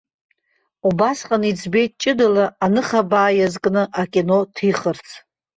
Убасҟан 0.87 1.43
иӡбеит 1.51 1.91
ҷыдала 2.01 2.45
аныхабаа 2.65 3.29
иазкны 3.37 3.83
акино 4.01 4.37
ҭихырц. 4.55 5.07